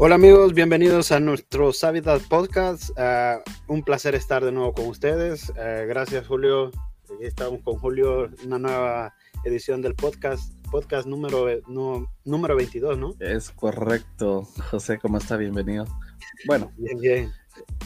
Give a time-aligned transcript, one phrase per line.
[0.00, 2.90] Hola amigos, bienvenidos a nuestro Sabitat Podcast.
[2.90, 5.50] Uh, un placer estar de nuevo con ustedes.
[5.50, 6.70] Uh, gracias Julio.
[7.12, 9.12] Aquí estamos con Julio, una nueva
[9.42, 13.14] edición del podcast, podcast número, no, número 22, ¿no?
[13.18, 14.44] Es correcto.
[14.70, 15.36] José, ¿cómo está?
[15.36, 15.84] Bienvenido.
[16.46, 16.70] Bueno.
[16.76, 17.32] Bien, bien.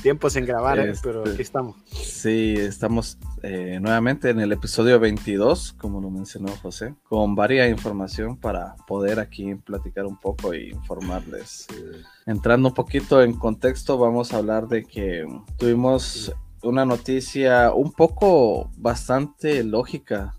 [0.03, 1.77] Tiempo sin grabar, este, pero aquí estamos.
[1.87, 8.36] Sí, estamos eh, nuevamente en el episodio 22, como lo mencionó José, con varia información
[8.36, 11.68] para poder aquí platicar un poco e informarles.
[12.27, 15.25] Entrando un poquito en contexto, vamos a hablar de que
[15.57, 20.35] tuvimos una noticia un poco bastante lógica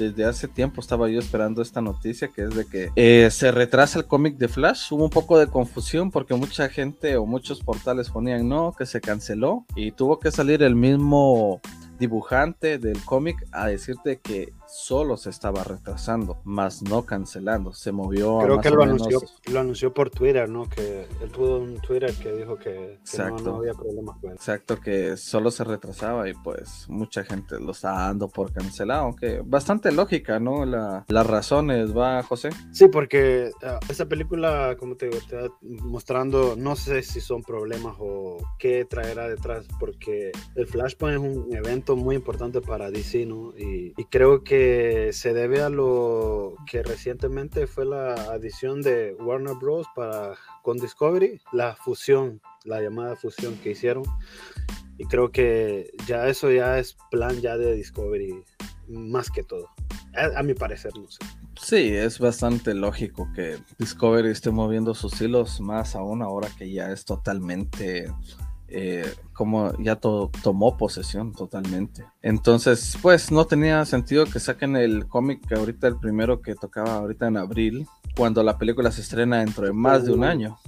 [0.00, 3.98] desde hace tiempo estaba yo esperando esta noticia, que es de que eh, se retrasa
[3.98, 4.92] el cómic de Flash.
[4.92, 9.00] Hubo un poco de confusión porque mucha gente o muchos portales ponían no, que se
[9.00, 11.60] canceló y tuvo que salir el mismo
[11.98, 17.72] dibujante del cómic a decirte que solo se estaba retrasando, más no cancelando.
[17.72, 18.38] Se movió.
[18.38, 20.68] Creo que lo, anunció, lo anunció por Twitter, ¿no?
[20.68, 25.50] Que él tuvo un Twitter que dijo que, no, había problemas con Exacto, que solo
[25.50, 30.64] se retrasaba y pues mucha gente lo está dando por cancelado, aunque bastante lógica, ¿no?
[30.64, 32.50] La, las razones, ¿va, José?
[32.72, 37.96] Sí, porque uh, esa película, como te digo, está mostrando, no sé si son problemas
[37.98, 43.52] o qué traerá detrás, porque el Flashpoint es un evento muy importante para DC, ¿no?
[43.56, 44.59] y, y creo que
[45.12, 49.86] se debe a lo que recientemente fue la adición de Warner Bros.
[49.94, 54.04] para con Discovery, la fusión, la llamada fusión que hicieron.
[54.98, 58.44] Y creo que ya eso ya es plan ya de Discovery,
[58.88, 59.68] más que todo.
[60.14, 61.18] A, a mi parecer, no sé.
[61.60, 66.90] Sí, es bastante lógico que Discovery esté moviendo sus hilos más aún ahora que ya
[66.90, 68.10] es totalmente
[68.70, 72.04] eh, como ya tomó posesión totalmente.
[72.22, 76.94] Entonces, pues no tenía sentido que saquen el cómic que ahorita el primero que tocaba
[76.94, 80.58] ahorita en abril, cuando la película se estrena dentro de más de un año.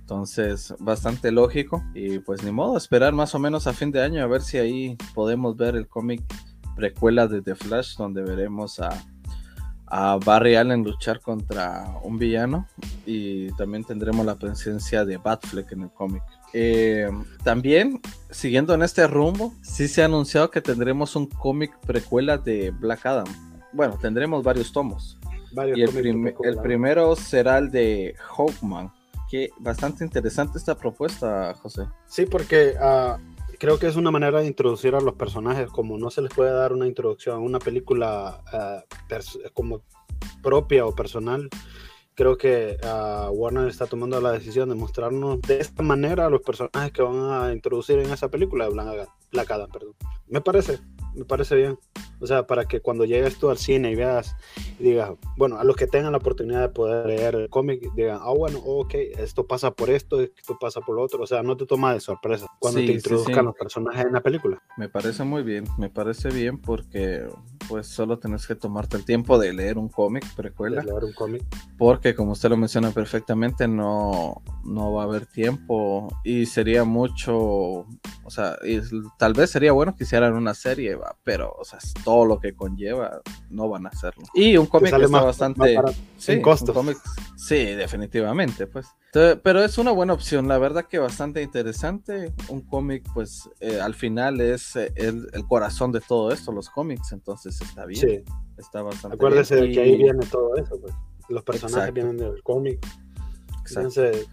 [0.00, 4.22] entonces, bastante lógico y pues ni modo, esperar más o menos a fin de año
[4.24, 6.22] a ver si ahí podemos ver el cómic
[6.74, 8.90] precuela de The Flash, donde veremos a
[9.90, 12.66] a Barry Allen luchar contra un villano
[13.04, 16.22] y también tendremos la presencia de Batfleck en el cómic.
[16.52, 17.10] Eh,
[17.42, 22.70] también, siguiendo en este rumbo, sí se ha anunciado que tendremos un cómic precuela de
[22.70, 23.26] Black Adam.
[23.72, 25.18] Bueno, tendremos varios tomos.
[25.52, 28.92] y el, el, primero será el de Hawkman.
[29.28, 31.86] Que bastante interesante esta propuesta, José.
[32.06, 33.16] Sí, porque uh,
[33.60, 36.50] creo que es una manera de introducir a los personajes, como no se les puede
[36.50, 39.82] dar una introducción a una película uh, como
[40.42, 41.48] propia o personal.
[42.14, 46.40] Creo que uh, Warner está tomando la decisión de mostrarnos de esta manera a los
[46.40, 49.70] personajes que van a introducir en esa película de Black Adam.
[49.70, 49.94] Perdón.
[50.26, 50.78] Me parece,
[51.14, 51.78] me parece bien.
[52.20, 54.36] O sea, para que cuando llegues tú al cine y veas
[54.78, 58.18] y digas, bueno, a los que tengan la oportunidad de poder leer el cómic, digan,
[58.20, 61.22] ah, bueno, ok, esto pasa por esto, esto pasa por lo otro.
[61.22, 64.62] O sea, no te toma de sorpresa cuando te introduzcan los personajes en la película.
[64.76, 67.26] Me parece muy bien, me parece bien porque
[67.68, 70.82] pues solo tenés que tomarte el tiempo de leer un cómic precuela.
[70.82, 71.42] leer un cómic.
[71.80, 77.34] Porque como usted lo menciona perfectamente, no, no va a haber tiempo y sería mucho,
[77.34, 78.58] o sea,
[79.18, 83.22] tal vez sería bueno que hicieran una serie, pero, o sea, todo lo que conlleva,
[83.48, 84.24] no van a hacerlo.
[84.34, 85.80] Y un cómic está bastante...
[86.18, 86.84] sin costo.
[87.38, 88.86] sí, definitivamente, pues.
[89.42, 92.34] pero es una buena opción, la verdad que bastante interesante.
[92.48, 97.12] Un cómic, pues, eh, al final es eh, el, corazón de todo esto, los cómics,
[97.12, 98.06] entonces está bien.
[98.06, 98.34] Sí.
[98.58, 100.92] Está bastante Acuérdese de que ahí viene todo eso, pues.
[101.30, 102.84] Los personajes vienen del cómic.
[103.68, 104.26] Entonces,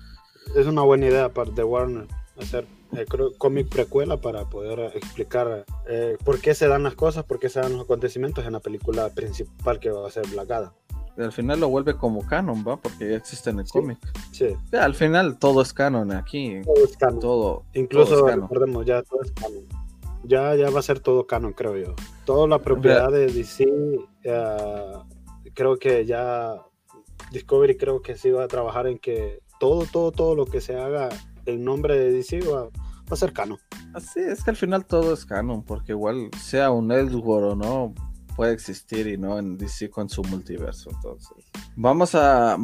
[0.56, 2.08] es una buena idea de Warner
[2.40, 3.06] hacer el
[3.38, 7.60] cómic precuela para poder explicar eh, por qué se dan las cosas, por qué se
[7.60, 10.72] dan los acontecimientos en la película principal que va a ser Black Adam.
[11.18, 12.78] Al final lo vuelve como canon, ¿va?
[12.78, 13.98] Porque ya existe en el cómic.
[14.32, 14.56] Sí.
[14.72, 16.62] al final todo es canon aquí.
[16.64, 17.20] Todo es canon.
[17.20, 17.64] Todo.
[17.74, 19.66] Incluso, recordemos, ya todo es canon.
[20.24, 21.96] Ya, ya va a ser todo canon, creo yo.
[22.26, 23.66] Toda la propiedad de DC,
[24.24, 24.94] eh,
[25.56, 26.62] creo que ya
[27.32, 30.78] Discovery creo que sí va a trabajar en que todo, todo, todo lo que se
[30.78, 31.10] haga
[31.46, 32.70] en nombre de DC va,
[33.10, 33.58] a ser canon.
[33.94, 37.94] Así es que al final todo es canon, porque igual sea un Elseworld o no,
[38.36, 40.90] puede existir y no en DC con su multiverso.
[40.92, 41.46] Entonces,
[41.76, 42.58] vamos a.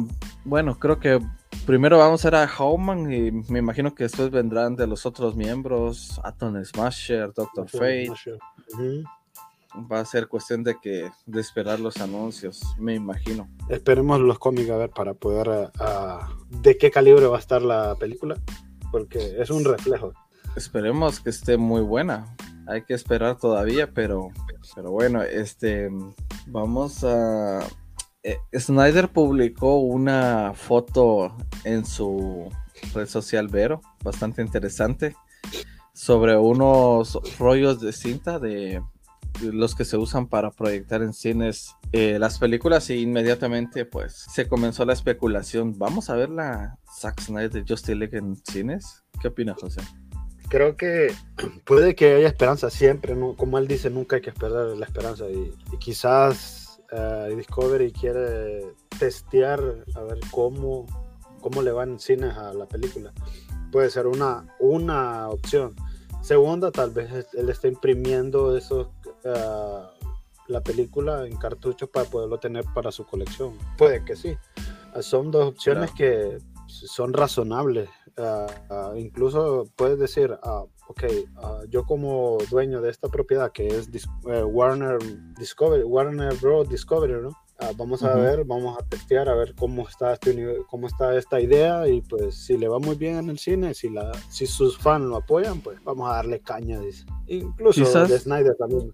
[0.44, 1.18] Bueno, creo que
[1.66, 5.34] primero vamos a ir a Howman y me imagino que después vendrán de los otros
[5.34, 8.12] miembros: Atom Smasher, Doctor Fate.
[9.90, 13.48] Va a ser cuestión de que de esperar los anuncios, me imagino.
[13.68, 15.70] Esperemos los cómics a ver para poder
[16.48, 18.36] de qué calibre va a estar la película
[18.92, 20.12] porque es un reflejo.
[20.56, 22.36] Esperemos que esté muy buena.
[22.68, 24.28] Hay que esperar todavía, pero,
[24.74, 25.90] pero bueno, este,
[26.46, 27.66] vamos a,
[28.26, 32.48] eh, Snyder publicó una foto en su
[32.94, 35.14] red social Vero, bastante interesante,
[35.92, 38.82] sobre unos rollos de cinta de
[39.42, 44.48] los que se usan para proyectar en cines eh, las películas y inmediatamente pues se
[44.48, 45.78] comenzó la especulación.
[45.78, 49.04] ¿Vamos a ver la Zack Snyder Justice League en cines?
[49.20, 49.80] ¿Qué opinas, José?
[50.48, 51.12] Creo que
[51.64, 53.36] puede que haya esperanza siempre, ¿no?
[53.36, 58.64] como él dice, nunca hay que perder la esperanza y, quizás uh, Discovery quiere
[58.98, 59.60] testear
[59.94, 60.86] a ver cómo,
[61.40, 63.12] cómo le van en cines a la película.
[63.72, 65.74] Puede ser una, una opción.
[66.22, 68.88] Segunda, tal vez él esté imprimiendo esos
[69.24, 69.84] uh,
[70.48, 73.58] la película en cartucho para poderlo tener para su colección.
[73.78, 74.36] Puede que sí.
[75.00, 77.88] Son dos opciones que son razonables.
[78.16, 81.04] Uh, incluso puedes decir, uh, ok,
[81.68, 83.88] yo como dueño de esta propiedad que es
[84.28, 84.98] eh, Warner
[85.36, 86.68] Discovery, Warner Bros.
[86.68, 87.30] Discovery, ¿no?
[87.64, 91.40] Ah, vamos a ver, vamos a testear a ver cómo está este cómo está esta
[91.40, 94.76] idea y pues si le va muy bien en el cine, si la si sus
[94.76, 97.06] fans lo apoyan, pues vamos a darle caña, dice.
[97.26, 98.92] Incluso de Snyder también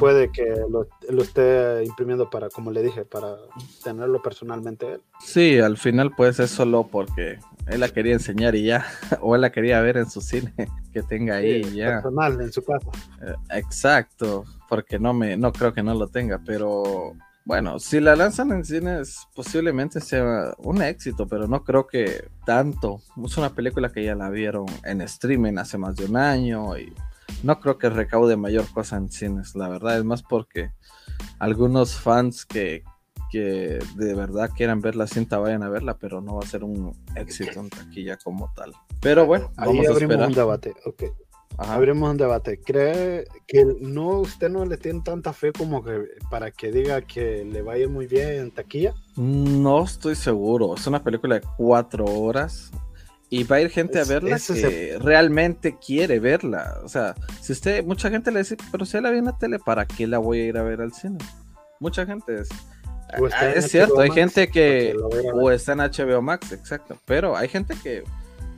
[0.00, 3.36] puede que lo, lo, esté imprimiendo para, como le dije, para
[3.84, 5.00] tenerlo personalmente él.
[5.20, 7.38] Sí, al final pues es solo porque
[7.68, 8.84] él la quería enseñar y ya,
[9.20, 10.52] o él la quería ver en su cine,
[10.92, 12.02] que tenga ahí y ya.
[12.02, 12.88] Personal, en su casa.
[13.22, 17.14] Eh, exacto, porque no me, no creo que no lo tenga, pero
[17.48, 23.00] bueno, si la lanzan en cines, posiblemente sea un éxito, pero no creo que tanto.
[23.24, 26.92] Es una película que ya la vieron en streaming hace más de un año y
[27.42, 29.56] no creo que recaude mayor cosa en cines.
[29.56, 30.72] La verdad es más porque
[31.38, 32.84] algunos fans que,
[33.30, 36.64] que de verdad quieran ver la cinta vayan a verla, pero no va a ser
[36.64, 38.74] un éxito en taquilla como tal.
[39.00, 40.28] Pero bueno, vamos a esperar.
[40.28, 40.74] un debate.
[40.84, 41.08] Okay.
[41.58, 42.60] Abrimos un debate.
[42.60, 47.44] ¿Cree que no usted no le tiene tanta fe como que para que diga que
[47.44, 48.94] le vaya muy bien en taquilla?
[49.16, 50.76] No estoy seguro.
[50.76, 52.70] Es una película de cuatro horas
[53.28, 56.78] y va a ir gente a verla que realmente quiere verla.
[56.84, 59.58] O sea, si usted, mucha gente le dice, pero si la vi en la tele,
[59.58, 61.18] ¿para qué la voy a ir a ver al cine?
[61.80, 62.48] Mucha gente es.
[63.10, 64.94] Ah, es cierto, hay gente que
[65.34, 68.04] o está en HBO Max, exacto, pero hay gente que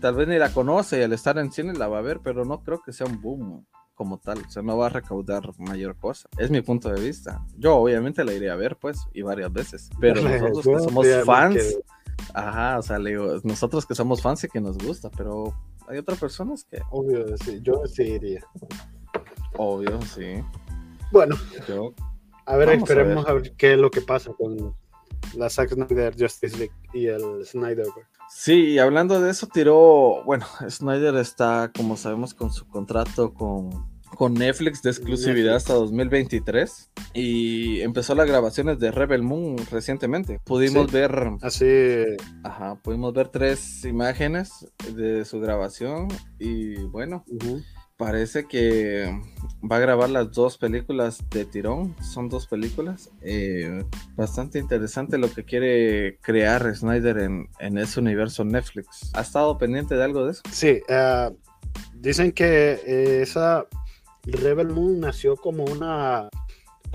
[0.00, 2.44] tal vez ni la conoce y al estar en cine la va a ver, pero
[2.44, 5.94] no creo que sea un boom como tal, o sea, no va a recaudar mayor
[5.96, 6.28] cosa.
[6.38, 7.44] Es mi punto de vista.
[7.58, 11.78] Yo obviamente la iré a ver, pues, y varias veces, pero nosotros que somos fans,
[12.32, 12.98] ajá, o sea,
[13.42, 15.54] nosotros que somos fans y que nos gusta, pero
[15.86, 16.80] hay otras personas que...
[16.90, 18.40] Obvio, sí, yo sí iría.
[19.58, 20.42] Obvio, sí.
[21.12, 21.36] Bueno,
[22.46, 23.54] a ver, esperemos a ver.
[23.56, 24.74] qué es lo que pasa con
[25.36, 27.86] la Zack Snyder Justice League y el Snyder.
[28.28, 33.70] Sí, hablando de eso, tiró, bueno, Snyder está, como sabemos, con su contrato con,
[34.16, 40.40] con Netflix de exclusividad hasta 2023 y empezó las grabaciones de Rebel Moon recientemente.
[40.44, 41.66] Pudimos ver, así,
[42.44, 46.08] ajá, pudimos ver tres imágenes de su grabación
[46.38, 47.24] y bueno,
[48.00, 49.14] parece que
[49.70, 51.94] va a grabar las dos películas de tirón.
[52.02, 53.10] Son dos películas.
[53.20, 53.84] Eh,
[54.16, 59.10] bastante interesante lo que quiere crear Snyder en, ese universo Netflix.
[59.12, 60.40] ¿Ha estado pendiente de algo de eso?
[60.50, 60.80] Sí.
[60.88, 61.30] Eh,
[61.94, 63.66] dicen que eh, esa
[64.24, 66.30] Rebel Moon nació como una,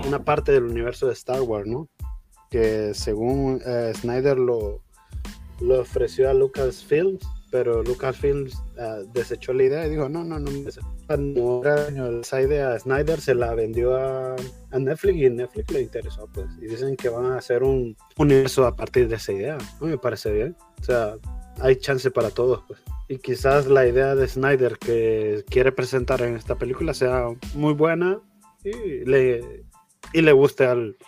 [0.04, 1.88] una parte del universo de Star Wars, ¿no?
[2.50, 3.60] Que según
[3.94, 4.82] Snyder lo,
[5.60, 7.24] lo ofreció a Lucasfilms
[7.56, 10.50] pero Lucasfilms uh, desechó la idea y dijo, no, no, no,
[12.20, 14.36] esa idea Snyder se la vendió a,
[14.78, 18.76] Netflix y Netflix le interesó, pues, y dicen que van a hacer un universo a
[18.76, 21.14] partir de esa idea, no me parece bien, o sea,
[21.60, 26.36] hay chance para todos, pues, y quizás la idea de Snyder que quiere presentar en
[26.36, 28.20] esta película sea muy buena
[28.64, 29.64] y le,
[30.12, 30.98] y le guste al,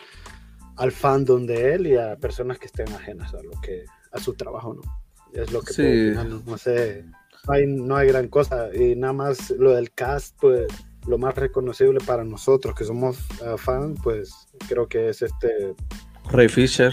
[0.76, 4.32] al fandom de él y a personas que estén ajenas a lo que a su
[4.32, 4.97] trabajo, ¿no?
[5.32, 6.12] Es lo que sí.
[6.46, 7.04] no sé,
[7.46, 8.74] no hay, no hay gran cosa.
[8.74, 10.66] Y nada más lo del cast, pues
[11.06, 15.74] lo más reconocible para nosotros que somos uh, fans, pues creo que es este...
[16.30, 16.92] Ray Fisher.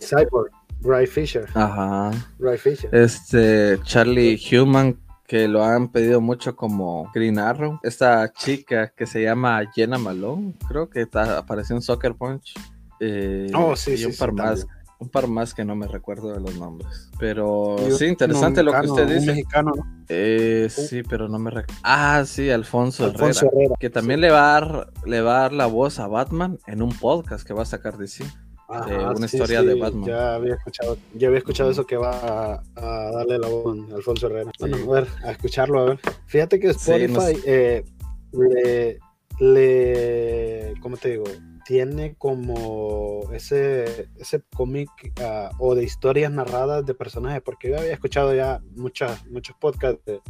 [0.00, 0.50] Cyborg,
[0.80, 1.46] Ray Fisher.
[1.54, 2.10] Ajá.
[2.38, 2.92] Ray Fisher.
[2.92, 7.78] Este, Charlie Human, que lo han pedido mucho como Green Arrow.
[7.82, 12.54] Esta chica que se llama Jenna Malone, creo que está, apareció en Soccer Punch.
[13.00, 14.66] Eh, oh, sí, y un par más
[15.00, 17.08] un par más que no me recuerdo de los nombres.
[17.18, 19.26] Pero sí, interesante lo que usted dice.
[19.26, 19.72] mexicano,
[20.08, 21.80] eh, sí, pero no me recuerdo.
[21.84, 23.40] Ah, sí, Alfonso, Herrera,
[23.78, 26.82] Que también le, va a dar, le va a dar la voz a Batman en
[26.82, 28.24] un podcast que va a sacar de sí.
[28.68, 30.04] una historia de Batman.
[30.08, 34.26] Ya había escuchado, ya había escuchado eso que va a, darle la voz a Alfonso
[34.26, 34.50] Herrera.
[34.58, 36.00] Bueno, a ver, a escucharlo, a ver.
[36.26, 37.84] Fíjate que Spotify eh,
[38.32, 38.98] le,
[39.38, 41.24] le, ¿cómo te digo?
[41.68, 44.88] Tiene como ese, ese cómic
[45.20, 50.02] ah, o de historias narradas de personajes, porque yo había escuchado ya muchas, muchos podcasts
[50.06, 50.22] de,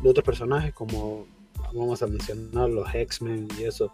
[0.00, 1.26] de otros personajes, como
[1.74, 3.92] vamos a mencionar los X-Men y eso,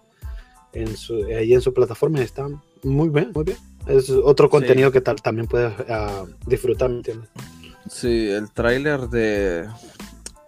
[0.72, 3.58] en su, ahí en su plataforma están muy bien, muy bien.
[3.88, 7.28] Es otro contenido que tal, también puedes uh, disfrutar, ¿me entiendes?
[7.90, 9.68] Sí, el tráiler de,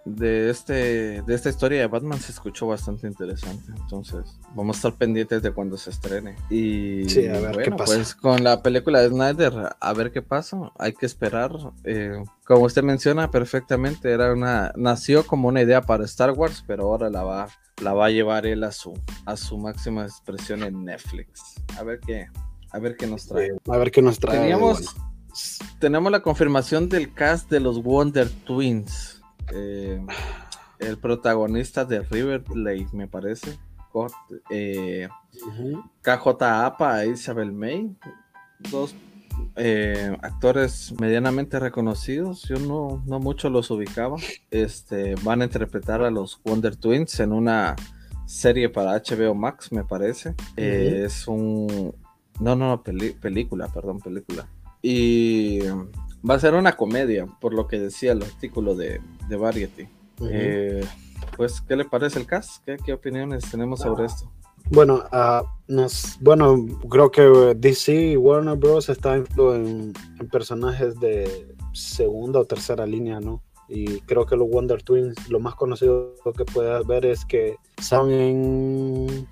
[0.06, 3.72] de, este, de esta historia de Batman se escuchó bastante interesante.
[3.76, 6.36] Entonces, vamos a estar pendientes de cuando se estrene.
[6.48, 7.96] Y sí, a ver bueno, qué pasa.
[7.96, 10.72] pues con la película de Snyder, a ver qué pasa.
[10.78, 11.50] Hay que esperar.
[11.84, 16.84] Eh, como usted menciona perfectamente, era una, nació como una idea para Star Wars, pero
[16.84, 17.48] ahora la va,
[17.82, 18.94] la va a llevar él a su,
[19.25, 21.56] a su máxima expresión en Netflix.
[21.76, 22.28] A ver qué,
[22.70, 23.50] a ver qué nos trae.
[23.68, 24.38] A ver qué nos trae.
[24.38, 25.72] Teníamos, bueno.
[25.80, 29.15] tenemos la confirmación del cast de los Wonder Twins.
[29.52, 30.04] Eh,
[30.78, 33.58] el protagonista de River Plate, me parece.
[34.50, 35.90] Eh, uh -huh.
[36.02, 37.96] KJ Apa e Isabel May,
[38.70, 38.94] dos
[39.56, 42.42] eh, actores medianamente reconocidos.
[42.42, 44.16] Yo no, no mucho los ubicaba.
[44.50, 47.74] Este, van a interpretar a los Wonder Twins en una
[48.26, 50.30] serie para HBO Max, me parece.
[50.30, 51.04] Uh -huh.
[51.06, 51.94] es un.
[52.38, 54.46] No, no, peli película, perdón, película.
[54.82, 55.60] Y
[56.28, 59.83] va a ser una comedia, por lo que decía el artículo de, de Variety.
[60.18, 60.28] Uh -huh.
[60.33, 60.85] eh,
[61.37, 62.64] pues, ¿qué le parece el cast?
[62.64, 64.06] ¿Qué, qué opiniones tenemos sobre ah.
[64.06, 64.30] esto?
[64.71, 68.88] Bueno, uh, nos, bueno, creo que DC y Warner Bros.
[68.88, 73.42] están en, en, personajes de segunda o tercera línea, ¿no?
[73.68, 78.11] Y creo que los Wonder Twins, lo más conocido que puedes ver es que son
[78.11, 79.28] en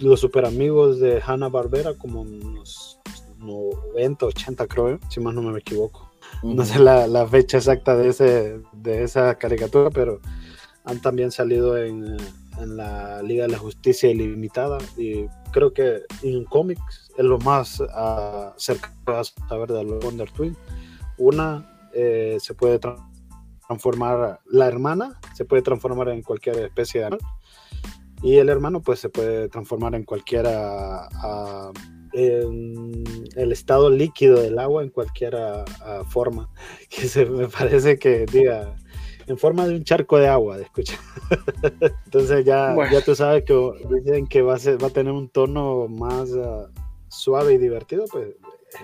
[0.00, 2.98] los super amigos de Hanna Barbera, como unos
[3.38, 6.11] 90, 80 creo, si más no me equivoco.
[6.42, 10.20] No sé la, fecha exacta de, ese, de esa caricatura, pero
[10.84, 12.16] han también salido en,
[12.58, 17.80] en, la Liga de la Justicia Ilimitada y creo que en cómics es lo más
[17.80, 20.56] uh, cercano a saber de los Wonder Twins.
[21.18, 27.26] Una eh, se puede transformar, la hermana se puede transformar en cualquier especie de animal
[28.22, 31.72] y el hermano pues se puede transformar en cualquier uh,
[32.12, 33.04] en
[33.36, 36.50] el estado líquido del agua en cualquier uh, forma
[36.90, 38.76] que se me parece que diga
[39.26, 40.98] en forma de un charco de agua, escucha.
[42.04, 42.92] Entonces ya, bueno.
[42.92, 43.54] ya tú sabes que
[44.02, 46.66] dicen que va a, ser, va a tener un tono más uh,
[47.08, 48.34] suave y divertido, pues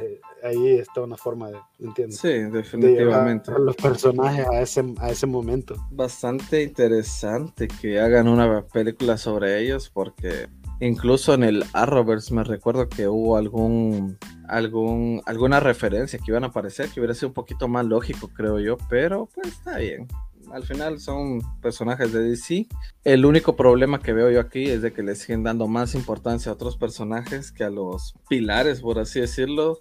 [0.01, 2.19] eh, ahí está una forma de, ¿entiendes?
[2.19, 3.53] Sí, definitivamente.
[3.53, 5.75] De los personajes a ese, a ese momento.
[5.91, 10.49] Bastante interesante que hagan una película sobre ellos porque
[10.81, 14.19] incluso en el Arrowverse me recuerdo que hubo algún
[14.49, 18.61] algún alguna referencia que iban a aparecer que hubiera sido un poquito más lógico creo
[18.61, 20.09] yo pero pues está bien
[20.53, 22.67] al final son personajes de DC.
[23.05, 26.51] El único problema que veo yo aquí es de que le siguen dando más importancia
[26.51, 29.81] a otros personajes que a los pilares, por así decirlo.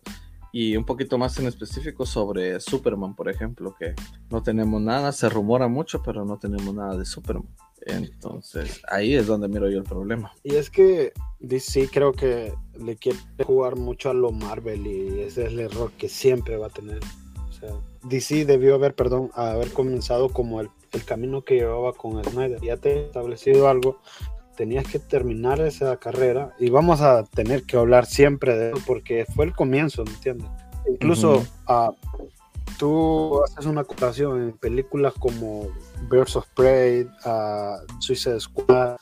[0.52, 3.94] Y un poquito más en específico sobre Superman, por ejemplo, que
[4.30, 7.48] no tenemos nada, se rumora mucho, pero no tenemos nada de Superman.
[7.88, 10.34] Entonces, ahí es donde miro yo el problema.
[10.44, 15.46] Y es que DC creo que le quiere jugar mucho a lo Marvel y ese
[15.46, 17.00] es el error que siempre va a tener.
[17.50, 17.70] O sea,
[18.04, 22.62] DC debió haber, perdón, haber comenzado como el, el camino que llevaba con Snyder.
[22.62, 24.00] Ya te he establecido algo,
[24.56, 29.26] tenías que terminar esa carrera y vamos a tener que hablar siempre de eso porque
[29.34, 30.50] fue el comienzo, ¿me entiendes?
[30.90, 31.92] Incluso uh -huh.
[31.92, 32.30] uh,
[32.78, 35.70] tú haces una comparación en películas como
[36.10, 38.98] Birds of Prey, uh, Suicide Squad,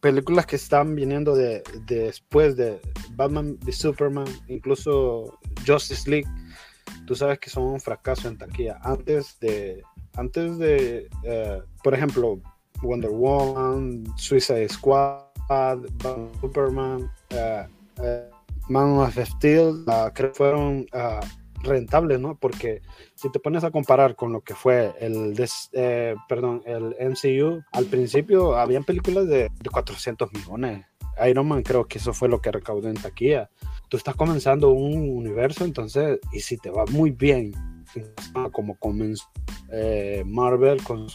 [0.00, 2.80] películas que están viniendo de, de después de
[3.12, 6.28] Batman v Superman, incluso Justice League
[7.06, 8.78] tú sabes que son un fracaso en taquilla.
[8.82, 9.82] Antes de,
[10.14, 12.40] antes de, uh, por ejemplo,
[12.82, 18.32] Wonder Woman, Suicide Squad, Batman, Superman, uh, uh,
[18.68, 20.86] Man of Steel, creo que fueron
[21.62, 22.36] rentables, ¿no?
[22.36, 22.82] Porque
[23.14, 27.62] si te pones a comparar con lo que fue el, des, eh, perdón, el MCU,
[27.72, 30.86] al principio habían películas de, de 400 millones.
[31.28, 33.50] Iron Man creo que eso fue lo que recaudó en taquilla
[33.92, 37.52] tú estás comenzando un universo, entonces, y si te va muy bien,
[38.50, 39.26] como comenzó
[39.70, 41.08] eh, Marvel con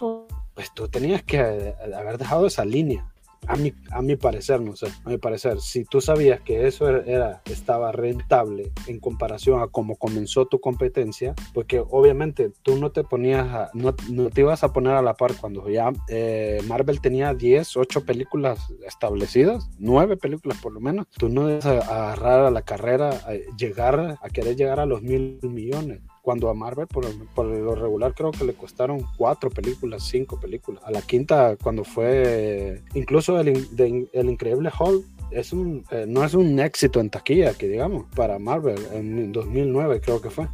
[0.54, 3.12] pues tú tenías que haber dejado esa línea.
[3.46, 6.90] A mi, a mi parecer, no sé, a mi parecer, si tú sabías que eso
[6.90, 13.04] era, estaba rentable en comparación a cómo comenzó tu competencia, porque obviamente tú no te
[13.04, 17.00] ponías, a, no, no, te ibas a poner a la par cuando ya eh, Marvel
[17.00, 22.52] tenía 10, 8 películas establecidas, 9 películas por lo menos, tú no a agarrar a
[22.52, 27.06] la carrera, a llegar, a querer llegar a los mil millones cuando a Marvel por,
[27.34, 30.84] por, lo regular creo que le costaron cuatro películas, cinco películas.
[30.84, 36.26] A la quinta, cuando fue incluso el, de, el Increíble Hulk, es un, eh, no
[36.26, 40.50] es un éxito en taquilla, que digamos, para Marvel en 2009 creo que fue.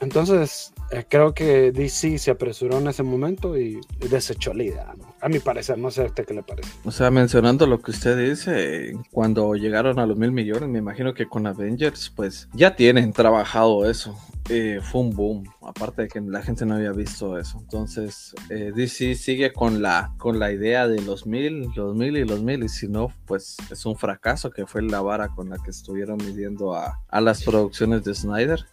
[0.00, 5.28] Entonces, eh, creo que DC se apresuró en ese momento y desechó la idea, A
[5.28, 6.70] mi parecer, no sé a usted qué le parece.
[6.84, 11.12] O sea, mencionando lo que usted dice, cuando llegaron a los mil millones, me imagino
[11.12, 14.18] que con Avengers, pues ya tienen trabajado eso.
[14.48, 17.58] Eh, fue un boom, aparte de que la gente no había visto eso.
[17.60, 22.24] Entonces, eh, DC sigue con la, con la idea de los mil, los mil y
[22.24, 25.58] los mil, y si no, pues es un fracaso que fue la vara con la
[25.58, 28.64] que estuvieron midiendo a, a las producciones de Snyder.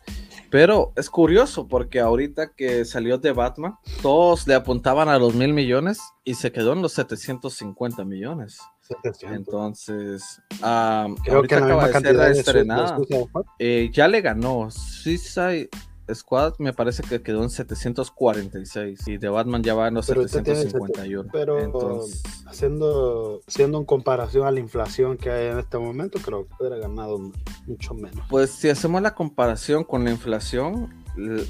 [0.50, 5.54] Pero es curioso porque ahorita que salió de Batman, todos le apuntaban a los mil
[5.54, 8.60] millones y se quedó en los 750 millones.
[9.24, 10.42] Entonces,
[11.26, 12.98] creo que la misma cantidad de estrenada.
[13.60, 14.70] Eh, ya le ganó.
[14.72, 15.70] Suicide
[16.14, 21.30] Squad me parece que quedó en 746 y de Batman ya va en los 751.
[21.32, 22.02] Pero
[22.46, 26.78] haciendo, haciendo en comparación a la inflación que hay en este momento, creo que hubiera
[26.78, 27.20] ganado
[27.66, 28.26] mucho menos.
[28.30, 30.94] Pues si hacemos la comparación con la inflación,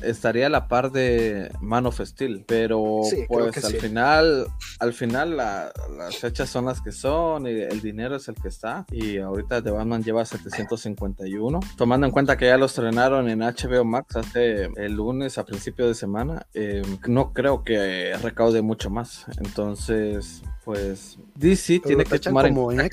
[0.04, 4.48] estaría a la par de Man of Steel, pero pues al final,
[4.80, 8.86] al final las fechas son las que son y el dinero es el que está.
[8.92, 13.86] Y ahorita The Batman lleva 751, tomando en cuenta que ya lo estrenaron en HBO
[13.86, 19.26] Max hace el lunes a principio de semana, eh, no creo que recaude mucho más,
[19.40, 22.90] entonces pues DC tiene que tomar en cuenta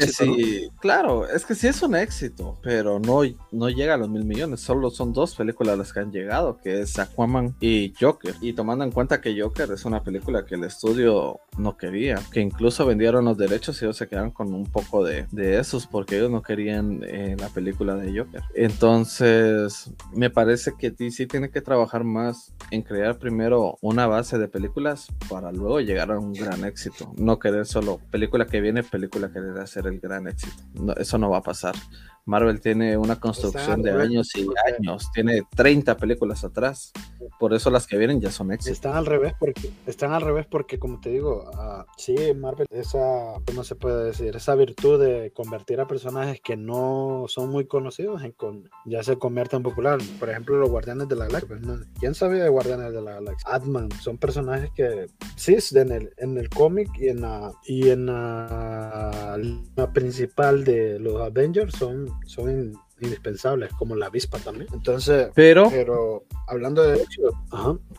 [0.80, 4.60] claro, es que sí es un éxito, pero no, no llega a los mil millones,
[4.60, 8.34] solo son dos películas las que han llegado, que es Aquaman y Joker.
[8.40, 12.40] Y tomando en cuenta que Joker es una película que el estudio no quería, que
[12.40, 16.30] incluso vendieron los derechos y ellos se quedaron con un poco de, esos porque ellos
[16.30, 18.42] no querían eh, la película de Joker.
[18.54, 24.48] Entonces, me parece que DC tiene que trabajar más en crear primero una base de
[24.48, 29.30] películas para luego llegar a un gran éxito, no querer solo película que viene, película
[29.30, 30.62] que debe ser el gran éxito.
[30.96, 31.74] eso no va a pasar.
[32.26, 36.92] Marvel tiene una construcción de años y años, tiene 30 películas atrás,
[37.38, 38.76] por eso las que vienen ya son éxitos.
[38.76, 43.34] Están al revés porque, están al revés porque como te digo, uh, sí, Marvel, esa,
[43.46, 44.34] ¿cómo se puede decir?
[44.34, 49.18] Esa virtud de convertir a personajes que no son muy conocidos en con, ya se
[49.18, 49.98] convierten en popular.
[50.18, 51.58] Por ejemplo, los Guardianes de la Galaxia.
[51.98, 53.54] ¿Quién sabía de Guardianes de la Galaxia?
[53.54, 58.06] Atman, son personajes que sí, en el, en el cómic y en la, y en
[58.06, 59.38] la,
[59.76, 64.68] la principal de los Avengers son son indispensables, como la avispa también.
[64.72, 67.04] Entonces, pero, pero hablando de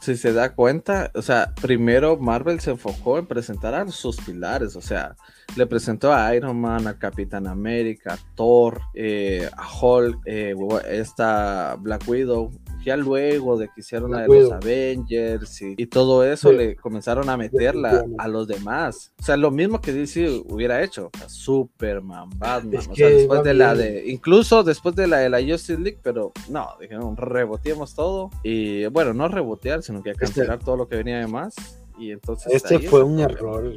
[0.02, 4.76] si se da cuenta, o sea, primero Marvel se enfocó en presentar a sus pilares,
[4.76, 5.16] o sea,
[5.56, 10.56] le presentó a Iron Man, a Capitán América, a Thor, eh, a Hulk, eh,
[10.90, 12.52] esta Black Widow,
[12.86, 17.38] ya luego de que hicieron la de los Avengers y, todo eso, le comenzaron a
[17.38, 19.12] meterla a los demás.
[19.20, 21.10] O sea, lo mismo que DC hubiera hecho.
[21.28, 25.80] Superman, Batman, o sea, después de la de, incluso después de la de la Justice
[25.80, 28.30] League, pero no, dijeron, reboteemos todo.
[28.44, 31.56] Y bueno, no rebotear, sino que este cancelar todo lo que venía de más.
[31.98, 32.54] Y entonces.
[32.54, 33.72] Este fue un error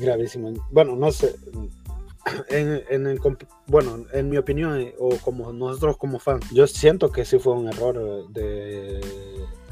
[0.00, 0.52] gravísimo.
[0.70, 1.34] Bueno, no sé
[2.48, 3.20] en, el,
[3.66, 7.54] bueno, en mi opinión, eh, o como nosotros como fans, yo siento que sí fue
[7.54, 9.00] un error eh, de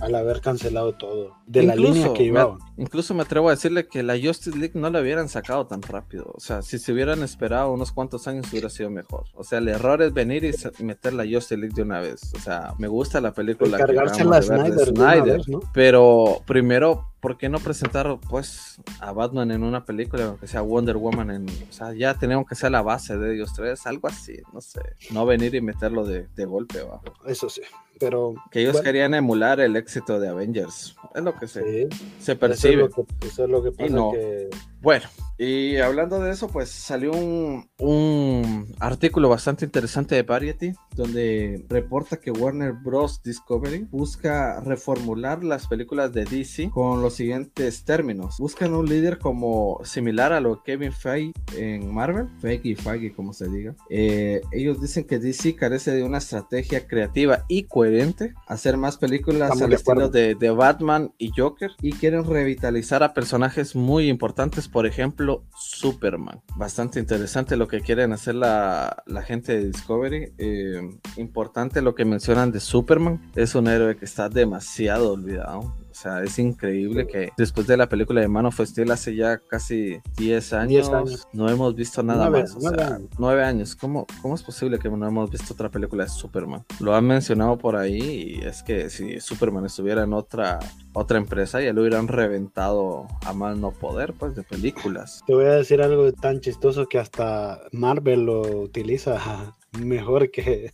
[0.04, 4.02] al haber cancelado todo de la línea que iba incluso me atrevo a decirle que
[4.02, 6.32] la Justice League no la hubieran sacado tan rápido.
[6.34, 9.26] O sea, si se hubieran esperado unos cuantos años hubiera sido mejor.
[9.34, 12.32] O sea, el error es venir y meter la Justice League de una vez.
[12.34, 13.92] O sea, me gusta la película que
[14.24, 15.40] la Snyder,
[15.72, 20.98] pero primero ¿por qué no presentar pues a Batman en una película, aunque sea Wonder
[20.98, 24.42] Woman en, o sea, ya tenemos que ser la base de ellos tres, algo así,
[24.52, 27.00] no sé, no venir y meterlo de, de golpe, ¿va?
[27.26, 27.62] Eso sí
[28.04, 28.34] pero...
[28.50, 31.88] Que ellos querían emular el éxito de Avengers, es lo que se,
[32.18, 32.88] se percibe.
[33.20, 34.50] Eso es lo que, pasa que...
[34.84, 41.64] Bueno, y hablando de eso, pues salió un, un, artículo bastante interesante de Variety, donde
[41.68, 43.20] reporta que Warner Bros.
[43.20, 48.36] Discovery busca reformular las películas de DC con los siguientes términos.
[48.38, 53.32] Buscan un líder como similar a lo Kevin Feige en Marvel, Feige y Feige como
[53.32, 53.74] se diga.
[53.90, 59.60] Eh, ellos dicen que DC carece de una estrategia creativa y coherente, hacer más películas
[59.60, 64.86] al estilo de, de Batman y Joker, y quieren revitalizar a personajes muy importantes, por
[64.86, 66.40] ejemplo, Superman.
[66.56, 70.32] Bastante interesante lo que quieren hacer la, gente de Discovery.
[70.36, 70.80] Eh,
[71.16, 73.30] importante lo que mencionan de Superman.
[73.36, 75.76] Es un héroe que está demasiado olvidado.
[76.04, 79.38] O sea, es increíble que después de la película de Man of Steel hace ya
[79.38, 81.26] casi 10 años, años.
[81.32, 82.54] no hemos visto nada más.
[82.54, 83.08] O nueve sea, años.
[83.16, 83.74] nueve años.
[83.74, 86.62] ¿Cómo, ¿Cómo es posible que no hemos visto otra película de Superman?
[86.78, 90.58] Lo han mencionado por ahí y es que si Superman estuviera en otra,
[90.92, 95.22] otra empresa ya lo hubieran reventado a más no poder, pues, de películas.
[95.26, 100.70] Te voy a decir algo tan chistoso que hasta Marvel lo utiliza mejor que,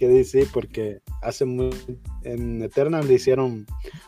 [0.00, 1.70] que DC porque hace muy
[2.24, 3.66] en Eternal le hicieron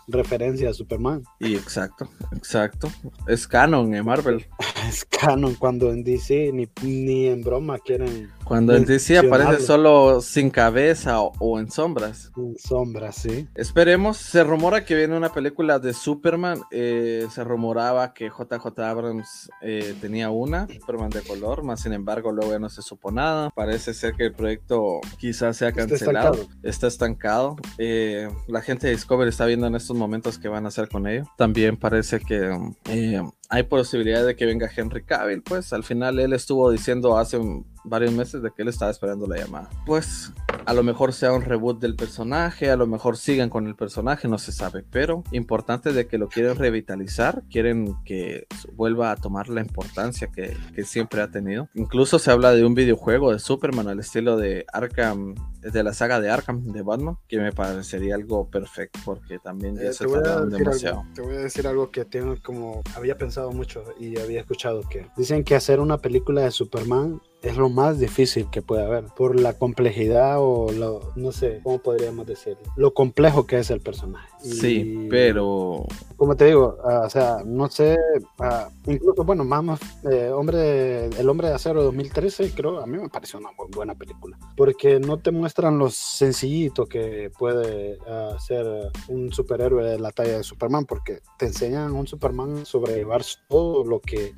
[0.09, 1.23] referencia a Superman.
[1.39, 2.91] Y exacto, exacto.
[3.29, 4.47] Es canon en Marvel.
[4.93, 10.21] Es canon cuando en DC ni, ni en broma quieren Cuando en DC aparece solo
[10.21, 12.31] sin cabeza o, o en sombras.
[12.59, 13.49] sombras, sí.
[13.55, 19.49] Esperemos, se rumora que viene una película de Superman, eh, se rumoraba que JJ Abrams
[19.63, 23.49] eh, tenía una, Superman de color, más sin embargo luego ya no se supo nada,
[23.49, 26.59] parece ser que el proyecto quizás sea Está cancelado, estancado.
[26.63, 30.69] está estancado, Eh, la gente de Discovery está viendo en estos momentos qué van a
[30.69, 32.55] hacer con ello, también parece que
[32.91, 33.23] eh,
[33.53, 37.39] hay posibilidad de que venga Henry Cavill, pues al final él estuvo diciendo hace
[37.85, 39.69] varios meses de que él estaba esperando la llamada.
[39.87, 40.33] Pues
[40.67, 44.29] a lo mejor sea un reboot del personaje, a lo mejor sigan con el personaje,
[44.29, 49.49] no se sabe, pero importante de que lo quieren revitalizar, quieren que vuelva a tomar
[49.49, 51.69] la importancia que, que siempre ha tenido.
[51.75, 56.21] Incluso se habla de un videojuego de Superman al estilo de Arkham, de la saga
[56.21, 60.51] de Arkham de Batman, que me parecería algo perfecto porque también ya Eh, se tardaron
[60.51, 61.01] demasiado.
[61.01, 64.83] algo, te voy a decir algo que tengo como había pensado mucho y había escuchado
[64.89, 69.07] que dicen que hacer una película de Superman es lo más difícil que puede haber
[69.07, 73.81] por la complejidad o lo, no sé cómo podríamos decirlo lo complejo que es el
[73.81, 74.29] personaje.
[74.41, 75.85] Sí, Y, pero
[76.17, 77.97] como te digo ah, o sea no sé
[78.39, 83.09] ah, incluso bueno más eh, hombre el hombre de acero 2013 creo a mí me
[83.09, 88.67] pareció una muy buena película porque no te muestran lo sencillito que puede ah, ser
[89.09, 94.01] un superhéroe de la talla de Superman porque te enseñan un Superman sobrellevar todo lo
[94.01, 94.33] que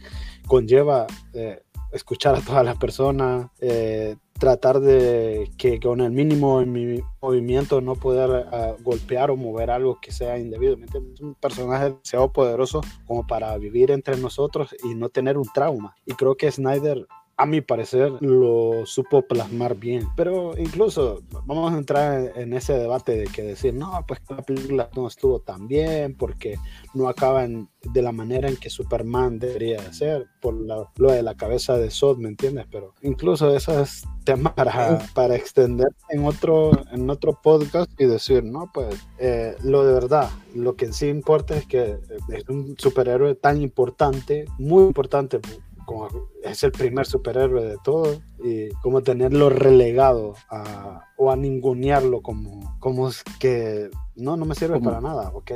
[0.46, 1.62] conlleva eh,
[1.94, 7.80] escuchar a todas las personas, eh, tratar de que con el mínimo en mi movimiento
[7.80, 10.76] no poder ah, golpear o mover algo que sea indebido.
[10.76, 10.86] ¿me
[11.20, 15.94] un personaje demasiado poderoso como para vivir entre nosotros y no tener un trauma.
[16.04, 20.06] Y creo que Snyder a mi parecer lo supo plasmar bien.
[20.16, 24.88] Pero incluso vamos a entrar en ese debate de que decir, no, pues la película
[24.96, 26.56] no estuvo tan bien porque
[26.94, 31.12] no acaba en- de la manera en que Superman debería de ser, por la- lo
[31.12, 32.66] de la cabeza de Sod, ¿me entiendes?
[32.70, 38.42] Pero incluso eso es tema para, para extender en otro, en otro podcast y decir,
[38.42, 43.34] no, pues eh, lo de verdad, lo que sí importa es que es un superhéroe
[43.34, 45.40] tan importante, muy importante,
[45.84, 46.08] como
[46.42, 52.78] es el primer superhéroe de todo y como tenerlo relegado a, o a ningunearlo como,
[52.80, 55.52] como es que no, no me sirve para nada, ok.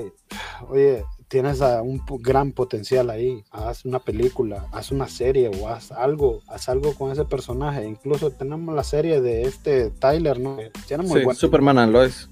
[0.69, 5.93] Oye, tienes a un gran potencial ahí, haz una película, haz una serie o haz
[5.93, 7.87] algo, haz algo con ese personaje.
[7.87, 10.57] Incluso tenemos la serie de este Tyler, ¿no?
[10.87, 12.31] Tiene muy sí, buen Superman and Lois.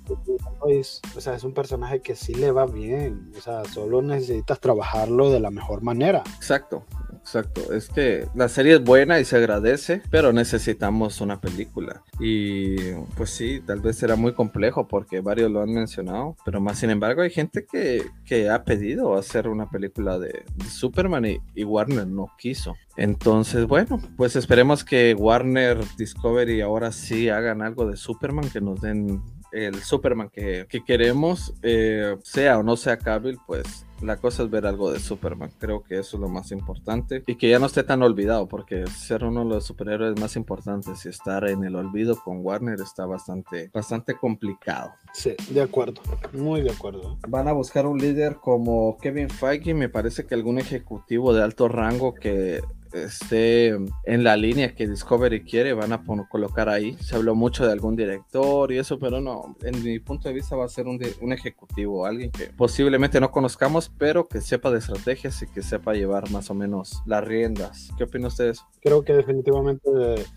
[0.60, 4.58] Lois, o sea, es un personaje que sí le va bien, o sea, solo necesitas
[4.58, 6.24] trabajarlo de la mejor manera.
[6.36, 6.84] Exacto,
[7.26, 7.72] exacto.
[7.72, 12.04] Es que la serie es buena y se agradece, pero necesitamos una película.
[12.20, 16.78] Y pues sí, tal vez será muy complejo porque varios lo han mencionado, pero más
[16.78, 22.06] sin embargo hay gente que, que ha pedido hacer una película de, Superman y Warner
[22.06, 22.76] no quiso.
[22.96, 28.80] Entonces, bueno, pues esperemos que Warner Discovery ahora sí hagan algo de Superman, que nos
[28.80, 34.42] den el Superman que, que queremos, eh, sea o no sea Cavill, pues la cosa
[34.42, 35.50] es ver algo de Superman.
[35.58, 37.22] Creo que eso es lo más importante.
[37.26, 41.04] Y que ya no esté tan olvidado, porque ser uno de los superhéroes más importantes
[41.06, 44.92] y estar en el olvido con Warner está bastante, bastante complicado.
[45.12, 47.18] Sí, de acuerdo, muy de acuerdo.
[47.28, 51.68] Van a buscar un líder como Kevin Feige, me parece que algún ejecutivo de alto
[51.68, 52.60] rango que
[53.04, 56.96] esté en la línea que Discovery quiere, van a colocar ahí.
[57.00, 60.56] Se habló mucho de algún director y eso, pero no, en mi punto de vista
[60.56, 64.78] va a ser un, un ejecutivo, alguien que posiblemente no conozcamos, pero que sepa de
[64.78, 67.90] estrategias y que sepa llevar más o menos las riendas.
[67.96, 68.66] ¿Qué opina usted de eso?
[68.80, 69.88] Creo que definitivamente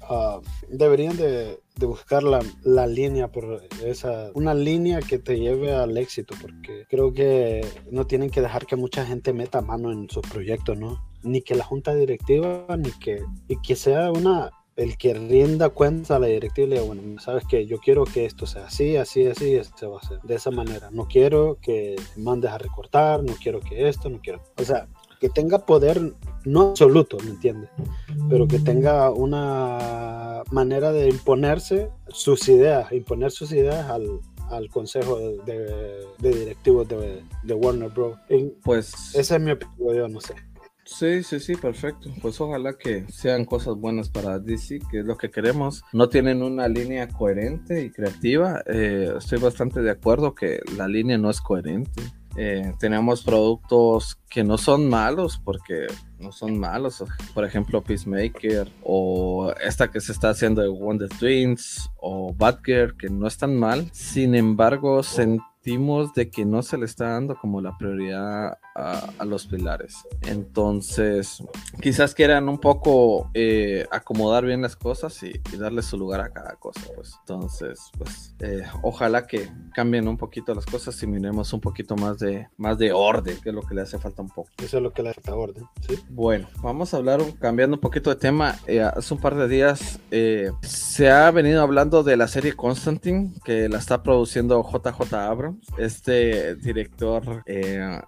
[0.01, 5.73] ah, deberían de, de buscar la, la línea por esa, una línea que te lleve
[5.73, 10.09] al éxito, porque creo que no tienen que dejar que mucha gente meta mano en
[10.09, 11.08] sus proyectos, ¿no?
[11.23, 16.15] Ni que la junta directiva, ni que, y que sea una, el que rienda cuenta
[16.15, 18.95] a la directiva y le diga, bueno, sabes que yo quiero que esto sea así,
[18.95, 20.89] así, así, se va a hacer de esa manera.
[20.91, 24.41] No quiero que mandes a recortar, no quiero que esto, no quiero.
[24.57, 24.87] O sea,
[25.19, 26.13] que tenga poder
[26.45, 27.69] no absoluto, ¿me entiendes?
[28.29, 35.19] Pero que tenga una manera de imponerse sus ideas, imponer sus ideas al, al consejo
[35.19, 38.17] de, directivos de, Warner Bros.
[38.63, 40.35] pues esa es mi opinión, yo no sé.
[40.89, 42.09] Sí, sí, sí, perfecto.
[42.19, 45.83] Pues ojalá que sean cosas buenas para DC, que es lo que queremos.
[45.93, 48.63] No tienen una línea coherente y creativa.
[48.65, 52.01] Eh, estoy bastante de acuerdo que la línea no es coherente.
[52.35, 55.87] Eh, tenemos productos que no son malos porque
[56.19, 57.03] no son malos.
[57.35, 63.09] Por ejemplo, Peacemaker o esta que se está haciendo de Wonder Twins o Batgirl que
[63.09, 63.89] no están mal.
[63.93, 65.03] Sin embargo,
[65.59, 70.07] sentimos de que no se le está dando como la prioridad a, los pilares.
[70.21, 71.43] Entonces,
[71.81, 76.55] quizás quieran un poco eh, acomodar bien las cosas y, darle su lugar a cada
[76.55, 76.79] cosa.
[76.95, 77.15] Pues.
[77.19, 82.19] Entonces, pues, eh, ojalá que cambien un poquito las cosas y miremos un poquito más
[82.19, 84.49] de, más de orden, que es lo que le hace falta un poco.
[84.63, 85.99] Eso es lo que le hace falta orden, ¿sí?
[86.09, 88.57] Bueno, vamos a hablar, cambiando un poquito de tema.
[88.67, 89.99] Eh, hace un par de días
[90.61, 95.48] se ha venido hablando de la serie Constantine, que la está produciendo JJ Abrams.
[95.77, 97.43] Este director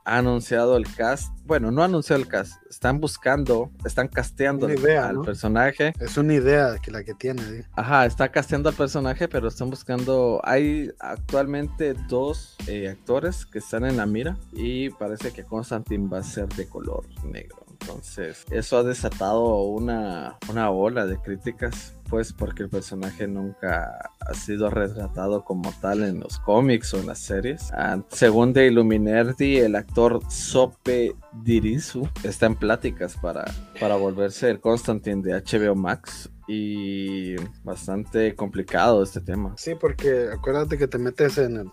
[0.05, 1.33] ha anunciado el cast.
[1.45, 2.53] Bueno, no ha anunciado el cast.
[2.69, 5.93] Están buscando, están casteando al personaje.
[5.99, 7.65] Es una idea que la que tiene.
[7.73, 10.41] Ajá, está casteando al personaje, pero están buscando.
[10.43, 16.19] Hay actualmente dos eh, actores que están en la mira y parece que Constantine va
[16.19, 17.60] a ser de color negro.
[17.81, 24.33] Entonces, eso ha desatado una, una ola de críticas pues porque el personaje nunca ha
[24.33, 27.71] sido retratado como tal en los cómics o en las series.
[27.71, 33.45] Ah, según de Illuminerdi, el actor Sope Dirisu está en pláticas para,
[33.79, 39.53] para volverse el Constantine de HBO Max y bastante complicado este tema.
[39.57, 41.67] Sí, porque acuérdate que te metes en el...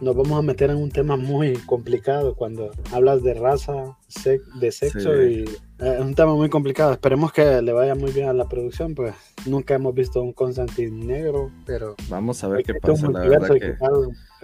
[0.00, 3.96] Nos vamos a meter en un tema muy complicado cuando hablas de raza,
[4.58, 5.44] de sexo y
[5.78, 6.92] es un tema muy complicado.
[6.92, 11.04] Esperemos que le vaya muy bien a la producción, pues nunca hemos visto un Constantine
[11.04, 13.10] negro, pero vamos a ver qué pasa.
[13.10, 13.76] La verdad que...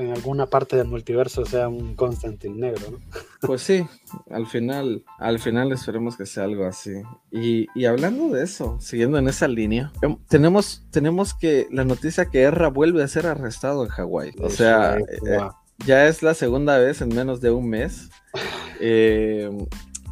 [0.03, 2.99] En alguna parte del multiverso sea un Constantine negro, ¿no?
[3.41, 3.87] Pues sí,
[4.31, 7.03] al final, al final esperemos que sea algo así.
[7.31, 12.27] Y, y hablando de eso, siguiendo en esa línea, em, tenemos, tenemos que la noticia
[12.27, 14.33] que Erra vuelve a ser arrestado en Hawái.
[14.41, 15.39] O sea, eh,
[15.87, 18.11] ya es la segunda vez en menos de un mes.
[18.85, 19.49] Eh,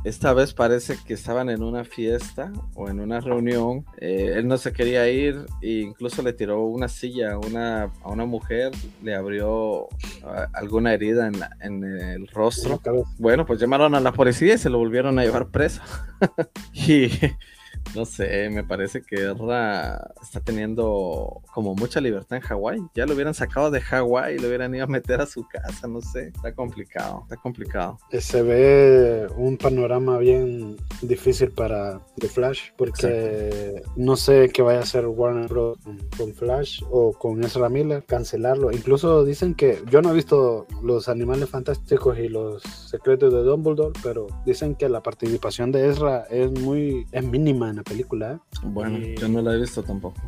[0.04, 3.84] esta vez parece que estaban en una fiesta o en una reunión.
[3.98, 8.08] Eh, él no se quería ir e incluso le tiró una silla a una, a
[8.08, 9.88] una mujer, le abrió
[10.24, 12.80] ah, alguna herida en, en el rostro.
[13.18, 15.82] Bueno, pues llamaron a la policía y se lo volvieron a llevar preso.
[16.72, 17.10] y
[17.94, 22.80] no sé, me parece que Erra está teniendo como mucha libertad en Hawái.
[22.94, 25.88] Ya lo hubieran sacado de Hawái y lo hubieran ido a meter a su casa,
[25.88, 26.28] no sé.
[26.28, 27.98] Está complicado, está complicado.
[28.18, 34.82] Se ve un panorama bien difícil para The Flash porque no sé qué vaya a
[34.82, 35.78] hacer Warner Bros.
[36.16, 38.70] con Flash o con Ezra Miller, cancelarlo.
[38.70, 43.98] Incluso dicen que yo no he visto los animales fantásticos y los secretos de Dumbledore,
[44.02, 48.34] pero dicen que la participación de Ezra es muy es mínima en la película.
[48.34, 48.58] ¿eh?
[48.62, 50.20] Bueno, yo no la he visto tampoco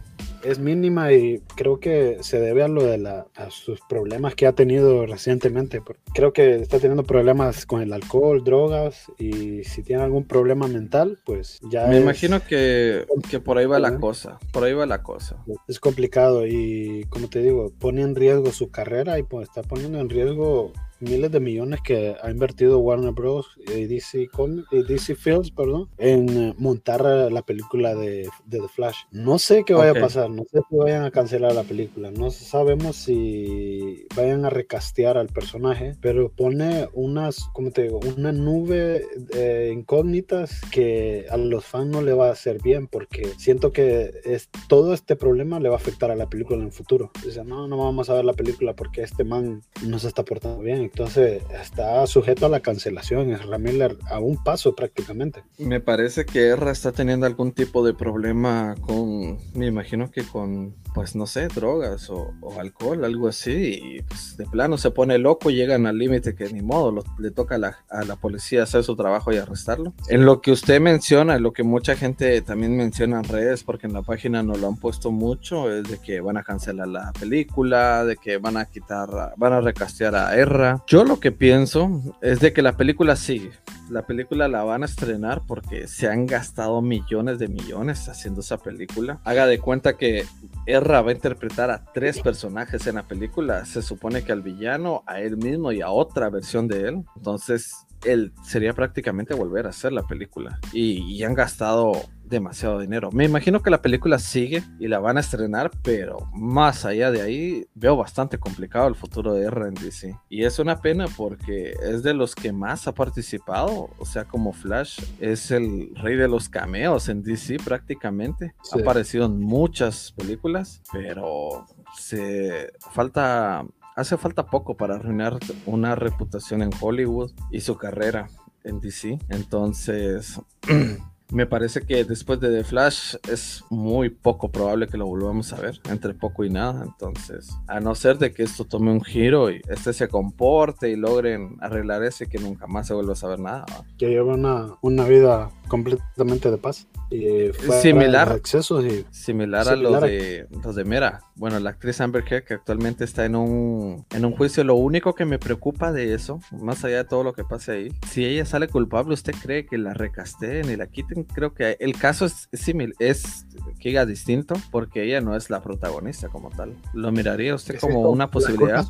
[0.45, 4.47] es mínima y creo que se debe a lo de la, a sus problemas que
[4.47, 5.83] ha tenido recientemente.
[6.15, 11.19] Creo que está teniendo problemas con el alcohol, drogas y si tiene algún problema mental,
[11.25, 11.87] pues ya.
[11.87, 14.39] Me imagino que, que, por ahí va la cosa.
[14.53, 15.37] Por ahí va la cosa.
[15.69, 20.01] Es complicado y, como te digo, pone en riesgo su carrera y pues, está poniendo
[20.01, 23.47] en riesgo miles de millones que ha invertido Warner Bros.
[23.75, 24.29] y DC,
[24.71, 28.97] y DC Films perdón, en eh, montar la película de, de, The Flash.
[29.11, 32.31] No sé qué vaya a pasar, no sé si vayan a cancelar la película, no
[32.31, 39.05] sabemos si vayan a recastear al personaje, pero pone unas, como te digo, una nube
[39.17, 44.13] de incógnitas que a los fans no le va a hacer bien porque siento que
[44.25, 47.11] es, todo este problema le va a afectar a la película en el futuro.
[47.25, 50.61] Dice, no, no vamos a ver la película porque este man no se está portando
[50.61, 53.31] bien entonces está sujeto a la cancelación.
[53.31, 55.43] Es Miller a un paso prácticamente.
[55.59, 60.75] Me parece que Erra está teniendo algún tipo de problema con, me imagino que con,
[60.95, 63.81] pues no sé, drogas o, alcohol, algo así.
[63.83, 67.55] Y pues de plano se pone loco, llegan al límite que ni modo, le toca
[67.55, 69.95] a la, a la, policía hacer su trabajo y arrestarlo.
[70.09, 73.95] En lo que usted menciona, lo que mucha gente también menciona en redes, porque en
[73.95, 78.05] la página no lo han puesto mucho, es de que van a cancelar la película,
[78.05, 82.41] de que van a quitar, van a recastear a Erra yo lo que pienso es
[82.41, 83.51] de que la película sigue.
[83.91, 88.59] La película la van a estrenar porque se han gastado millones de millones haciendo esa
[88.59, 89.21] película.
[89.25, 90.25] Haga de cuenta que
[90.67, 93.65] Erra va a interpretar a tres personajes en la película.
[93.65, 97.05] Se supone que al villano, a él mismo y a otra versión de él.
[97.17, 100.59] Entonces, él sería prácticamente volver a hacer la película.
[100.73, 101.93] Y, y han gastado
[102.33, 103.11] demasiado dinero.
[103.13, 107.23] Me imagino que la película sigue y la van a estrenar, pero más allá de
[107.23, 110.19] ahí veo bastante complicado el futuro de R en DC.
[110.29, 114.53] Y es una pena porque es de los que más ha participado, o sea, como
[114.53, 118.55] Flash es el rey de los cameos en DC prácticamente.
[118.73, 121.67] Ha aparecido en muchas películas, pero
[121.97, 123.65] se falta
[123.95, 128.29] hace falta poco para arruinar una reputación en Hollywood y su carrera
[128.65, 129.19] en DC.
[129.29, 130.41] Entonces,
[131.31, 135.61] me parece que después de The Flash es muy poco probable que lo volvamos a
[135.61, 136.85] ver, entre poco y nada.
[136.85, 140.97] Entonces, a no ser de que esto tome un giro y este se comporte y
[140.97, 143.65] logren arreglar ese que nunca más se vuelva a saber nada.
[143.99, 146.87] Que lleva una, una vida completamente de paz.
[147.11, 151.21] Y similar, y, similar, a los de, los de Mera.
[151.35, 155.15] Bueno, la actriz Amber Heard que actualmente está en un, en un juicio, lo único
[155.15, 158.45] que me preocupa de eso, más allá de todo lo que pase ahí, si ella
[158.45, 161.25] sale culpable, ¿usted cree que la recasteen y la quiten?
[161.25, 163.47] Creo que el caso es similar, es
[163.81, 166.77] que diga distinto, porque ella no es la protagonista como tal.
[166.93, 168.87] ¿Lo miraría usted como una posibilidad?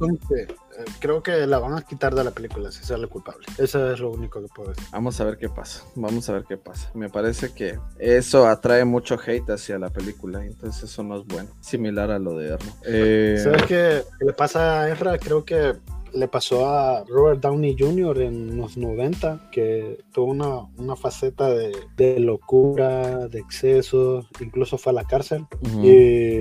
[1.00, 3.46] Creo que la van a quitar de la película si sale culpable.
[3.58, 4.84] Eso es lo único que puedo decir.
[4.92, 5.82] Vamos a ver qué pasa.
[5.94, 6.90] Vamos a ver qué pasa.
[6.94, 10.44] Me parece que eso atrae mucho hate hacia la película.
[10.44, 11.50] Entonces eso no es bueno.
[11.60, 12.72] Similar a lo de Erno.
[12.84, 13.40] Eh...
[13.42, 15.18] ¿Sabes qué le pasa a Ezra?
[15.18, 15.76] Creo que
[16.14, 18.22] le pasó a Robert Downey Jr.
[18.22, 24.92] en los 90, que tuvo una, una faceta de, de, locura, de exceso, incluso fue
[24.92, 25.46] a la cárcel.
[25.82, 26.40] y,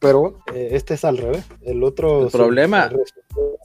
[0.00, 1.44] pero eh, este es al revés.
[1.62, 2.24] El otro...
[2.24, 2.90] El problema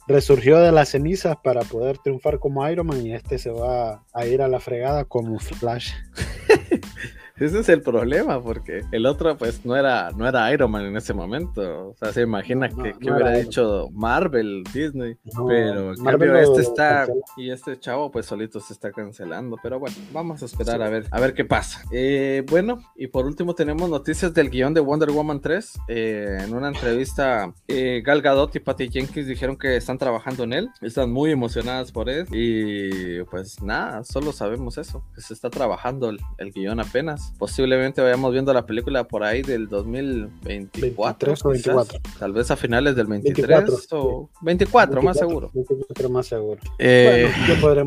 [0.06, 4.26] resurgió de las cenizas para poder triunfar como Iron Man y este se va a
[4.26, 5.92] ir a la fregada como Flash.
[7.38, 10.96] Ese es el problema, porque el otro pues no era, no era Iron Man en
[10.96, 11.88] ese momento.
[11.90, 15.16] O sea, se imagina que, hubiera dicho Marvel, Disney.
[15.46, 19.58] pero en cambio este está, y este chavo pues solito se está cancelando.
[19.62, 21.82] Pero bueno, vamos a esperar a ver, a ver qué pasa.
[21.90, 25.78] Eh, bueno, y por último tenemos noticias del guion de Wonder Woman 3.
[25.88, 30.54] Eh, en una entrevista, eh, Gal Gadot y Patty Jenkins dijeron que están trabajando en
[30.54, 30.70] él.
[30.80, 32.26] Están muy emocionadas por él.
[32.30, 38.00] Y pues nada, solo sabemos eso, que se está trabajando el, el guion apenas posiblemente
[38.00, 41.34] vayamos viendo la película por ahí del 2024.
[41.42, 42.00] o 24.
[42.18, 45.50] Tal vez a finales del 23 o 24, más seguro.
[45.54, 46.60] 24 más seguro.
[46.78, 47.30] Eh,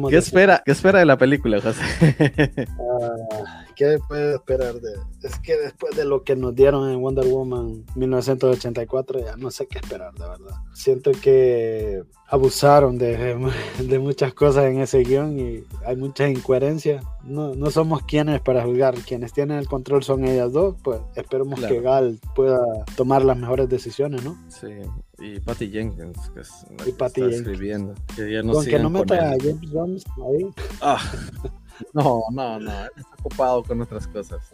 [0.10, 1.82] ¿qué, espera, ¿Qué espera de la película, José?
[3.02, 3.39] Ah,
[3.80, 4.92] ¿Qué puede esperar de.?
[5.24, 9.68] Es que después de lo que nos dieron en Wonder Woman 1984, ya no sé
[9.68, 10.54] qué esperar, de verdad.
[10.74, 13.38] Siento que abusaron de,
[13.80, 17.06] de muchas cosas en ese guion y hay muchas incoherencias.
[17.24, 18.96] No, no somos quienes para juzgar.
[18.96, 20.76] Quienes tienen el control son ellas dos.
[20.84, 22.60] Pues esperemos que Gal pueda
[22.98, 24.36] tomar las mejores decisiones, ¿no?
[24.50, 24.68] Sí.
[25.20, 27.96] Y Patty Jenkins, que es la que está escribiendo.
[28.14, 30.50] Que ya no Con que no meta a James Jones ahí.
[30.82, 31.00] Ah.
[31.94, 34.54] No, no, no, está ocupado con otras cosas.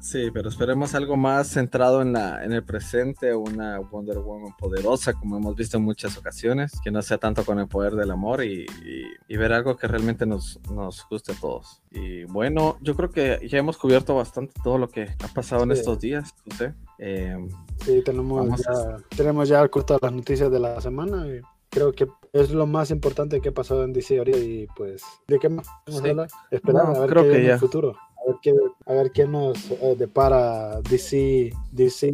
[0.00, 0.30] sí.
[0.32, 5.36] pero esperemos algo más centrado en, la, en el presente, una Wonder Woman poderosa, como
[5.36, 8.66] hemos visto en muchas ocasiones, que no sea tanto con el poder del amor y,
[9.28, 11.82] ver algo que realmente nos, nos guste a todos.
[11.90, 15.72] Y bueno, yo creo que ya hemos cubierto bastante todo lo que ha pasado en
[15.72, 16.74] estos días, José.
[16.98, 17.36] Eh,
[17.84, 19.68] sí, tenemos ya, tenemos ya
[20.00, 21.26] las noticias de la semana.
[21.26, 25.02] Y creo que es lo más importante que ha pasado en DC ahorita y pues
[25.28, 28.30] de qué más vamos a hablar esperar a ver qué que en el futuro a
[28.30, 28.54] ver qué,
[28.86, 32.12] a ver qué nos eh, depara DC DC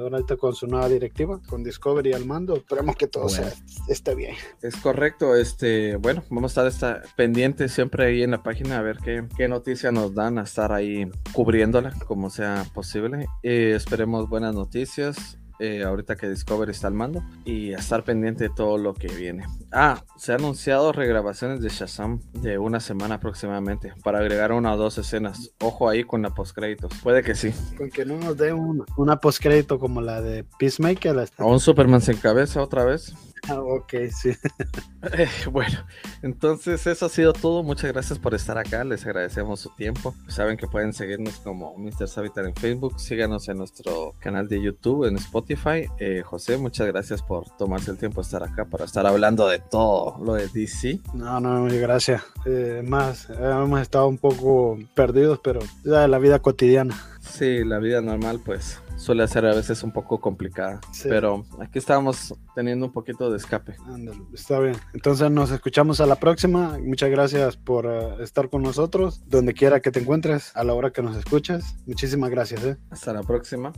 [0.00, 2.54] ahorita con su nueva directiva con Discovery al mando.
[2.54, 3.52] Esperemos que todo sea,
[3.88, 4.36] esté bien.
[4.62, 8.98] Es correcto este bueno vamos a estar pendientes siempre ahí en la página a ver
[8.98, 13.26] qué, qué noticia nos dan a estar ahí cubriéndola como sea posible.
[13.42, 18.44] Eh, esperemos buenas noticias eh, ahorita que Discovery está al mando y a estar pendiente
[18.44, 19.44] de todo lo que viene.
[19.72, 24.76] Ah, se han anunciado regrabaciones de Shazam de una semana aproximadamente para agregar una o
[24.76, 25.50] dos escenas.
[25.60, 26.92] Ojo ahí con la postcréditos.
[27.02, 27.52] Puede que sí.
[27.76, 31.28] Con que no nos dé una, una postcrédito como la de Peacemaker.
[31.38, 33.14] O un Superman sin cabeza otra vez.
[33.48, 34.30] Ah, ok, sí.
[35.16, 35.86] Eh, bueno,
[36.22, 37.62] entonces eso ha sido todo.
[37.62, 38.82] Muchas gracias por estar acá.
[38.82, 40.12] Les agradecemos su tiempo.
[40.26, 42.08] Saben que pueden seguirnos como Mr.
[42.08, 42.98] Savitar en Facebook.
[42.98, 45.47] Síganos en nuestro canal de YouTube, en Spotify.
[45.98, 49.58] Eh, José, muchas gracias por tomarse el tiempo de estar acá para estar hablando de
[49.58, 51.00] todo lo de DC.
[51.14, 52.22] No, no, gracias.
[52.44, 56.94] Eh, más, hemos estado un poco perdidos, pero ya la vida cotidiana.
[57.20, 60.80] Sí, la vida normal, pues suele ser a veces un poco complicada.
[61.04, 63.76] Pero aquí estamos teniendo un poquito de escape.
[64.34, 64.76] está bien.
[64.92, 66.78] Entonces nos escuchamos a la próxima.
[66.78, 70.90] Muchas gracias por eh, estar con nosotros, donde quiera que te encuentres, a la hora
[70.90, 71.76] que nos escuchas.
[71.86, 72.64] Muchísimas gracias.
[72.64, 72.76] ¿eh?
[72.90, 73.72] Hasta la próxima.